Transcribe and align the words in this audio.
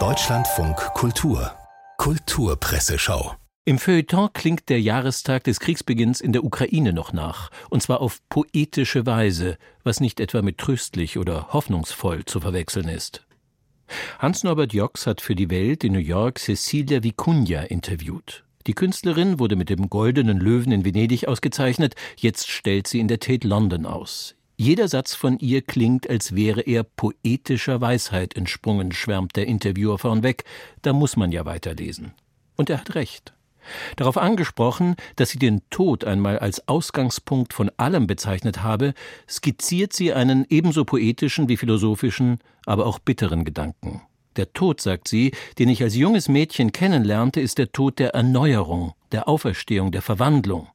Deutschlandfunk 0.00 0.76
Kultur 0.94 1.52
Kulturpresseschau 1.96 3.36
im 3.66 3.78
Feuilleton 3.78 4.30
klingt 4.32 4.68
der 4.68 4.80
Jahrestag 4.80 5.44
des 5.44 5.60
Kriegsbeginns 5.60 6.20
in 6.20 6.32
der 6.32 6.42
Ukraine 6.42 6.92
noch 6.92 7.12
nach, 7.12 7.52
und 7.70 7.84
zwar 7.84 8.00
auf 8.00 8.18
poetische 8.28 9.06
Weise, 9.06 9.58
was 9.84 10.00
nicht 10.00 10.18
etwa 10.18 10.42
mit 10.42 10.58
tröstlich 10.58 11.18
oder 11.18 11.52
hoffnungsvoll 11.52 12.24
zu 12.24 12.40
verwechseln 12.40 12.88
ist. 12.88 13.24
Hans-Norbert 14.18 14.72
Jocks 14.72 15.06
hat 15.06 15.20
für 15.20 15.36
die 15.36 15.50
Welt 15.50 15.84
in 15.84 15.92
New 15.92 16.00
York 16.00 16.40
Cecilia 16.40 16.98
Vicuña 16.98 17.62
interviewt. 17.62 18.42
Die 18.66 18.74
Künstlerin 18.74 19.38
wurde 19.38 19.54
mit 19.54 19.70
dem 19.70 19.88
Goldenen 19.88 20.40
Löwen 20.40 20.72
in 20.72 20.84
Venedig 20.84 21.28
ausgezeichnet, 21.28 21.94
jetzt 22.16 22.50
stellt 22.50 22.88
sie 22.88 22.98
in 22.98 23.06
der 23.06 23.20
Tate 23.20 23.46
London 23.46 23.86
aus. 23.86 24.34
Jeder 24.56 24.86
Satz 24.86 25.14
von 25.14 25.38
ihr 25.40 25.62
klingt, 25.62 26.08
als 26.08 26.36
wäre 26.36 26.60
er 26.60 26.84
poetischer 26.84 27.80
Weisheit 27.80 28.36
entsprungen, 28.36 28.92
schwärmt 28.92 29.34
der 29.34 29.46
Interviewer 29.46 29.98
vornweg. 29.98 30.44
Da 30.82 30.92
muss 30.92 31.16
man 31.16 31.32
ja 31.32 31.44
weiterlesen. 31.44 32.12
Und 32.56 32.70
er 32.70 32.78
hat 32.78 32.94
recht. 32.94 33.34
Darauf 33.96 34.16
angesprochen, 34.16 34.94
dass 35.16 35.30
sie 35.30 35.38
den 35.38 35.62
Tod 35.70 36.04
einmal 36.04 36.38
als 36.38 36.68
Ausgangspunkt 36.68 37.52
von 37.52 37.70
allem 37.78 38.06
bezeichnet 38.06 38.62
habe, 38.62 38.94
skizziert 39.28 39.92
sie 39.92 40.12
einen 40.12 40.46
ebenso 40.48 40.84
poetischen 40.84 41.48
wie 41.48 41.56
philosophischen, 41.56 42.38
aber 42.64 42.86
auch 42.86 42.98
bitteren 42.98 43.44
Gedanken. 43.44 44.02
Der 44.36 44.52
Tod, 44.52 44.80
sagt 44.80 45.08
sie, 45.08 45.32
den 45.58 45.68
ich 45.68 45.82
als 45.82 45.96
junges 45.96 46.28
Mädchen 46.28 46.72
kennenlernte, 46.72 47.40
ist 47.40 47.58
der 47.58 47.72
Tod 47.72 47.98
der 47.98 48.14
Erneuerung, 48.14 48.92
der 49.12 49.28
Auferstehung, 49.28 49.92
der 49.92 50.02
Verwandlung. 50.02 50.68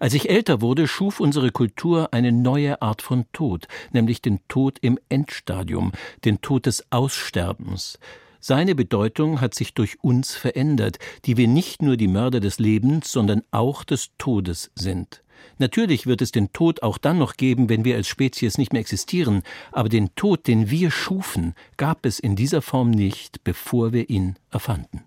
Als 0.00 0.14
ich 0.14 0.30
älter 0.30 0.60
wurde, 0.60 0.88
schuf 0.88 1.20
unsere 1.20 1.50
Kultur 1.50 2.08
eine 2.12 2.32
neue 2.32 2.80
Art 2.82 3.02
von 3.02 3.24
Tod, 3.32 3.68
nämlich 3.92 4.22
den 4.22 4.40
Tod 4.48 4.78
im 4.80 4.98
Endstadium, 5.08 5.92
den 6.24 6.40
Tod 6.40 6.66
des 6.66 6.84
Aussterbens, 6.90 7.98
seine 8.40 8.76
Bedeutung 8.76 9.40
hat 9.40 9.54
sich 9.54 9.74
durch 9.74 10.02
uns 10.02 10.34
verändert, 10.36 10.98
die 11.24 11.36
wir 11.36 11.48
nicht 11.48 11.82
nur 11.82 11.96
die 11.96 12.06
Mörder 12.06 12.38
des 12.38 12.60
Lebens, 12.60 13.10
sondern 13.10 13.42
auch 13.50 13.82
des 13.82 14.10
Todes 14.16 14.70
sind. 14.76 15.22
Natürlich 15.58 16.06
wird 16.06 16.22
es 16.22 16.30
den 16.30 16.52
Tod 16.52 16.82
auch 16.82 16.98
dann 16.98 17.18
noch 17.18 17.36
geben, 17.36 17.68
wenn 17.68 17.84
wir 17.84 17.96
als 17.96 18.06
Spezies 18.06 18.58
nicht 18.58 18.72
mehr 18.72 18.80
existieren, 18.80 19.42
aber 19.72 19.88
den 19.88 20.14
Tod, 20.14 20.46
den 20.46 20.70
wir 20.70 20.90
schufen, 20.90 21.54
gab 21.76 22.06
es 22.06 22.18
in 22.18 22.36
dieser 22.36 22.62
Form 22.62 22.90
nicht, 22.90 23.42
bevor 23.42 23.92
wir 23.92 24.08
ihn 24.08 24.36
erfanden. 24.50 25.02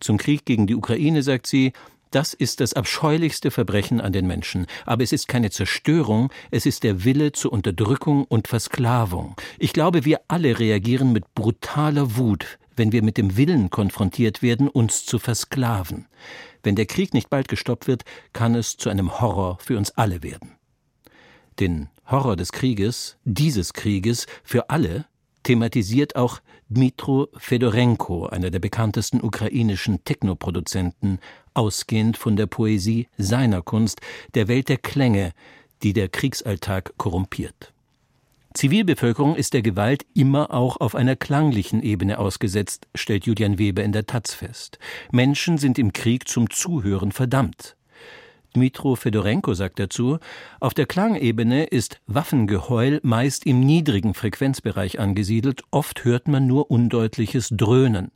Zum 0.00 0.18
Krieg 0.18 0.44
gegen 0.44 0.66
die 0.66 0.74
Ukraine 0.74 1.22
sagt 1.22 1.46
sie, 1.46 1.72
das 2.14 2.34
ist 2.34 2.60
das 2.60 2.74
abscheulichste 2.74 3.50
Verbrechen 3.50 4.00
an 4.00 4.12
den 4.12 4.26
Menschen. 4.26 4.66
Aber 4.86 5.02
es 5.02 5.12
ist 5.12 5.28
keine 5.28 5.50
Zerstörung, 5.50 6.32
es 6.50 6.66
ist 6.66 6.84
der 6.84 7.04
Wille 7.04 7.32
zur 7.32 7.52
Unterdrückung 7.52 8.24
und 8.24 8.48
Versklavung. 8.48 9.34
Ich 9.58 9.72
glaube, 9.72 10.04
wir 10.04 10.20
alle 10.28 10.58
reagieren 10.58 11.12
mit 11.12 11.34
brutaler 11.34 12.16
Wut, 12.16 12.58
wenn 12.76 12.92
wir 12.92 13.02
mit 13.02 13.16
dem 13.18 13.36
Willen 13.36 13.70
konfrontiert 13.70 14.42
werden, 14.42 14.68
uns 14.68 15.04
zu 15.04 15.18
versklaven. 15.18 16.06
Wenn 16.62 16.76
der 16.76 16.86
Krieg 16.86 17.12
nicht 17.14 17.28
bald 17.28 17.48
gestoppt 17.48 17.86
wird, 17.86 18.04
kann 18.32 18.54
es 18.54 18.76
zu 18.76 18.88
einem 18.88 19.20
Horror 19.20 19.58
für 19.60 19.76
uns 19.76 19.90
alle 19.92 20.22
werden. 20.22 20.52
Den 21.58 21.88
Horror 22.06 22.36
des 22.36 22.52
Krieges, 22.52 23.16
dieses 23.24 23.72
Krieges, 23.72 24.26
für 24.44 24.70
alle, 24.70 25.06
thematisiert 25.42 26.16
auch 26.16 26.40
Dmitro 26.68 27.28
Fedorenko, 27.36 28.26
einer 28.26 28.50
der 28.50 28.60
bekanntesten 28.60 29.20
ukrainischen 29.22 30.04
Technoproduzenten, 30.04 31.18
ausgehend 31.54 32.16
von 32.16 32.36
der 32.36 32.46
Poesie 32.46 33.08
seiner 33.18 33.62
Kunst, 33.62 34.00
der 34.34 34.48
Welt 34.48 34.68
der 34.68 34.78
Klänge, 34.78 35.32
die 35.82 35.92
der 35.92 36.08
Kriegsalltag 36.08 36.94
korrumpiert. 36.96 37.72
Zivilbevölkerung 38.54 39.34
ist 39.34 39.54
der 39.54 39.62
Gewalt 39.62 40.04
immer 40.14 40.52
auch 40.52 40.76
auf 40.78 40.94
einer 40.94 41.16
klanglichen 41.16 41.82
Ebene 41.82 42.18
ausgesetzt, 42.18 42.86
stellt 42.94 43.24
Julian 43.24 43.58
Weber 43.58 43.82
in 43.82 43.92
der 43.92 44.06
Taz 44.06 44.34
fest. 44.34 44.78
Menschen 45.10 45.56
sind 45.56 45.78
im 45.78 45.92
Krieg 45.92 46.28
zum 46.28 46.50
Zuhören 46.50 47.12
verdammt. 47.12 47.76
Dmitro 48.54 48.96
Fedorenko 48.96 49.54
sagt 49.54 49.78
dazu, 49.78 50.18
auf 50.60 50.74
der 50.74 50.86
Klangebene 50.86 51.64
ist 51.64 52.00
Waffengeheul 52.06 53.00
meist 53.02 53.46
im 53.46 53.60
niedrigen 53.60 54.14
Frequenzbereich 54.14 55.00
angesiedelt, 55.00 55.62
oft 55.70 56.04
hört 56.04 56.28
man 56.28 56.46
nur 56.46 56.70
undeutliches 56.70 57.48
Dröhnen. 57.50 58.10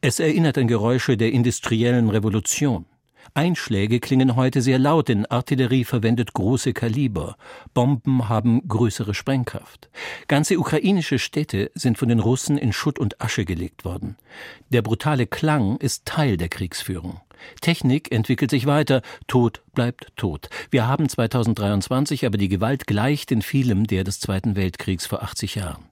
Es 0.00 0.20
erinnert 0.20 0.58
an 0.58 0.68
Geräusche 0.68 1.16
der 1.16 1.32
industriellen 1.32 2.08
Revolution. 2.10 2.86
Einschläge 3.34 4.00
klingen 4.00 4.36
heute 4.36 4.62
sehr 4.62 4.78
laut, 4.78 5.08
denn 5.08 5.26
Artillerie 5.26 5.84
verwendet 5.84 6.32
große 6.32 6.72
Kaliber. 6.72 7.36
Bomben 7.74 8.28
haben 8.28 8.66
größere 8.66 9.14
Sprengkraft. 9.14 9.90
Ganze 10.28 10.58
ukrainische 10.58 11.18
Städte 11.18 11.70
sind 11.74 11.98
von 11.98 12.08
den 12.08 12.20
Russen 12.20 12.58
in 12.58 12.72
Schutt 12.72 12.98
und 12.98 13.20
Asche 13.20 13.44
gelegt 13.44 13.84
worden. 13.84 14.16
Der 14.70 14.82
brutale 14.82 15.26
Klang 15.26 15.76
ist 15.76 16.04
Teil 16.04 16.36
der 16.36 16.48
Kriegsführung. 16.48 17.20
Technik 17.60 18.10
entwickelt 18.12 18.50
sich 18.50 18.66
weiter, 18.66 19.02
Tod 19.26 19.62
bleibt 19.74 20.12
tot. 20.16 20.48
Wir 20.70 20.86
haben 20.86 21.08
2023, 21.08 22.26
aber 22.26 22.38
die 22.38 22.48
Gewalt 22.48 22.86
gleicht 22.86 23.30
in 23.30 23.42
vielem 23.42 23.86
der 23.86 24.04
des 24.04 24.20
Zweiten 24.20 24.56
Weltkriegs 24.56 25.06
vor 25.06 25.22
80 25.22 25.56
Jahren. 25.56 25.84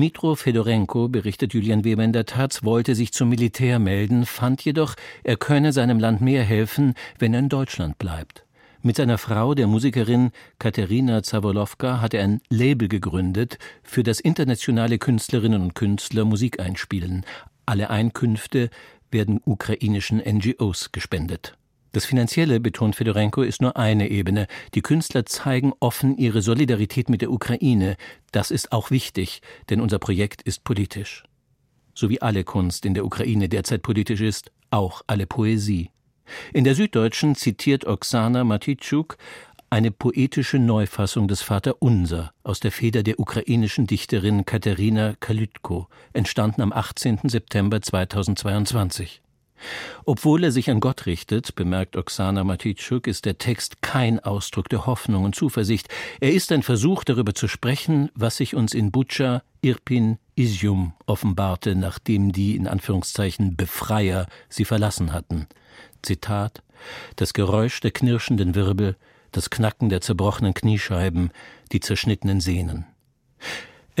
Dmitro 0.00 0.34
Fedorenko, 0.34 1.08
berichtet 1.08 1.52
Julian 1.52 1.84
Weber 1.84 2.02
in 2.02 2.14
der 2.14 2.24
Taz, 2.24 2.64
wollte 2.64 2.94
sich 2.94 3.12
zum 3.12 3.28
Militär 3.28 3.78
melden, 3.78 4.24
fand 4.24 4.64
jedoch, 4.64 4.94
er 5.24 5.36
könne 5.36 5.74
seinem 5.74 5.98
Land 5.98 6.22
mehr 6.22 6.42
helfen, 6.42 6.94
wenn 7.18 7.34
er 7.34 7.40
in 7.40 7.50
Deutschland 7.50 7.98
bleibt. 7.98 8.46
Mit 8.80 8.96
seiner 8.96 9.18
Frau, 9.18 9.54
der 9.54 9.66
Musikerin 9.66 10.30
Katerina 10.58 11.22
Zawolowka, 11.22 12.00
hat 12.00 12.14
er 12.14 12.24
ein 12.24 12.40
Label 12.48 12.88
gegründet, 12.88 13.58
für 13.82 14.02
das 14.02 14.20
internationale 14.20 14.96
Künstlerinnen 14.96 15.60
und 15.60 15.74
Künstler 15.74 16.24
Musik 16.24 16.60
einspielen. 16.60 17.26
Alle 17.66 17.90
Einkünfte 17.90 18.70
werden 19.10 19.42
ukrainischen 19.44 20.16
NGOs 20.16 20.92
gespendet. 20.92 21.58
Das 21.92 22.04
Finanzielle, 22.04 22.60
betont 22.60 22.94
Fedorenko, 22.94 23.42
ist 23.42 23.60
nur 23.60 23.76
eine 23.76 24.10
Ebene. 24.10 24.46
Die 24.74 24.82
Künstler 24.82 25.26
zeigen 25.26 25.72
offen 25.80 26.16
ihre 26.16 26.40
Solidarität 26.40 27.08
mit 27.08 27.20
der 27.20 27.32
Ukraine. 27.32 27.96
Das 28.30 28.52
ist 28.52 28.70
auch 28.70 28.90
wichtig, 28.92 29.42
denn 29.70 29.80
unser 29.80 29.98
Projekt 29.98 30.42
ist 30.42 30.62
politisch. 30.62 31.24
So 31.92 32.08
wie 32.08 32.22
alle 32.22 32.44
Kunst 32.44 32.86
in 32.86 32.94
der 32.94 33.04
Ukraine 33.04 33.48
derzeit 33.48 33.82
politisch 33.82 34.20
ist, 34.20 34.52
auch 34.70 35.02
alle 35.08 35.26
Poesie. 35.26 35.90
In 36.52 36.62
der 36.62 36.76
Süddeutschen 36.76 37.34
zitiert 37.34 37.84
Oksana 37.86 38.44
Matitschuk 38.44 39.16
eine 39.68 39.90
poetische 39.90 40.58
Neufassung 40.58 41.28
des 41.28 41.42
Vater 41.42 41.76
Unser 41.80 42.32
aus 42.42 42.60
der 42.60 42.72
Feder 42.72 43.02
der 43.02 43.20
ukrainischen 43.20 43.86
Dichterin 43.86 44.44
Katerina 44.44 45.14
Kalytko, 45.20 45.88
entstanden 46.12 46.62
am 46.62 46.72
18. 46.72 47.20
September 47.24 47.80
2022. 47.80 49.22
Obwohl 50.04 50.44
er 50.44 50.52
sich 50.52 50.70
an 50.70 50.80
Gott 50.80 51.06
richtet, 51.06 51.54
bemerkt 51.54 51.96
Oksana 51.96 52.44
Matitschuk, 52.44 53.06
ist 53.06 53.24
der 53.24 53.38
Text 53.38 53.82
kein 53.82 54.20
Ausdruck 54.20 54.68
der 54.68 54.86
Hoffnung 54.86 55.24
und 55.24 55.34
Zuversicht. 55.34 55.88
Er 56.20 56.32
ist 56.32 56.52
ein 56.52 56.62
Versuch, 56.62 57.04
darüber 57.04 57.34
zu 57.34 57.48
sprechen, 57.48 58.10
was 58.14 58.36
sich 58.36 58.54
uns 58.54 58.74
in 58.74 58.90
Butscha, 58.90 59.42
Irpin, 59.62 60.18
Isium 60.36 60.94
offenbarte, 61.06 61.74
nachdem 61.74 62.32
die 62.32 62.56
in 62.56 62.66
Anführungszeichen 62.66 63.56
Befreier 63.56 64.26
sie 64.48 64.64
verlassen 64.64 65.12
hatten. 65.12 65.46
Zitat 66.02 66.62
Das 67.16 67.34
Geräusch 67.34 67.80
der 67.80 67.90
knirschenden 67.90 68.54
Wirbel, 68.54 68.96
das 69.32 69.50
Knacken 69.50 69.90
der 69.90 70.00
zerbrochenen 70.00 70.54
Kniescheiben, 70.54 71.30
die 71.72 71.80
zerschnittenen 71.80 72.40
Sehnen. 72.40 72.86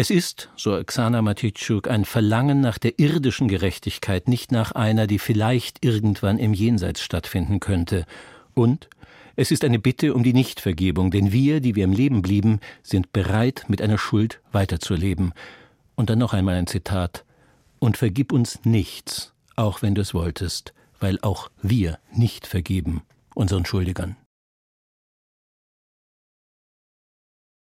Es 0.00 0.08
ist, 0.08 0.48
so 0.56 0.82
Xana 0.82 1.20
Matitschuk, 1.20 1.86
ein 1.86 2.06
Verlangen 2.06 2.62
nach 2.62 2.78
der 2.78 2.98
irdischen 2.98 3.48
Gerechtigkeit, 3.48 4.28
nicht 4.28 4.50
nach 4.50 4.72
einer, 4.72 5.06
die 5.06 5.18
vielleicht 5.18 5.84
irgendwann 5.84 6.38
im 6.38 6.54
Jenseits 6.54 7.02
stattfinden 7.02 7.60
könnte. 7.60 8.06
Und 8.54 8.88
es 9.36 9.50
ist 9.50 9.62
eine 9.62 9.78
Bitte 9.78 10.14
um 10.14 10.22
die 10.22 10.32
Nichtvergebung, 10.32 11.10
denn 11.10 11.32
wir, 11.32 11.60
die 11.60 11.74
wir 11.74 11.84
im 11.84 11.92
Leben 11.92 12.22
blieben, 12.22 12.60
sind 12.82 13.12
bereit, 13.12 13.66
mit 13.68 13.82
einer 13.82 13.98
Schuld 13.98 14.40
weiterzuleben. 14.52 15.34
Und 15.96 16.08
dann 16.08 16.18
noch 16.18 16.32
einmal 16.32 16.54
ein 16.54 16.66
Zitat. 16.66 17.26
Und 17.78 17.98
vergib 17.98 18.32
uns 18.32 18.60
nichts, 18.64 19.34
auch 19.54 19.82
wenn 19.82 19.94
du 19.94 20.00
es 20.00 20.14
wolltest, 20.14 20.72
weil 20.98 21.18
auch 21.20 21.50
wir 21.60 21.98
nicht 22.10 22.46
vergeben 22.46 23.02
unseren 23.34 23.66
Schuldigern. 23.66 24.16